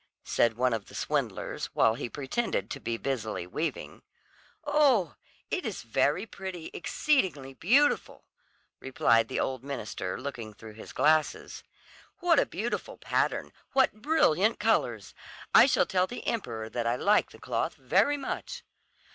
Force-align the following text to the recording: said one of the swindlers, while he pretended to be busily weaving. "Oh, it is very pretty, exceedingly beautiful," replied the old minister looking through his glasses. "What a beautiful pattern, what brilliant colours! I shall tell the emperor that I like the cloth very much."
said 0.25 0.57
one 0.57 0.73
of 0.73 0.85
the 0.87 0.95
swindlers, 0.95 1.67
while 1.75 1.93
he 1.93 2.09
pretended 2.09 2.71
to 2.71 2.79
be 2.79 2.97
busily 2.97 3.45
weaving. 3.45 4.01
"Oh, 4.63 5.13
it 5.51 5.63
is 5.63 5.83
very 5.83 6.25
pretty, 6.25 6.71
exceedingly 6.73 7.53
beautiful," 7.53 8.25
replied 8.79 9.27
the 9.27 9.39
old 9.39 9.63
minister 9.63 10.19
looking 10.19 10.55
through 10.55 10.73
his 10.73 10.91
glasses. 10.91 11.61
"What 12.17 12.39
a 12.39 12.47
beautiful 12.47 12.97
pattern, 12.97 13.53
what 13.73 14.01
brilliant 14.01 14.57
colours! 14.59 15.13
I 15.53 15.67
shall 15.67 15.85
tell 15.85 16.07
the 16.07 16.25
emperor 16.25 16.67
that 16.67 16.87
I 16.87 16.95
like 16.95 17.29
the 17.29 17.37
cloth 17.37 17.75
very 17.75 18.17
much." 18.17 18.63